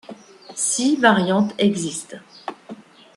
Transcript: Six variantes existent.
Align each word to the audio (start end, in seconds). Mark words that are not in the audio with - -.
Six 0.55 0.99
variantes 0.99 1.53
existent. 1.59 2.23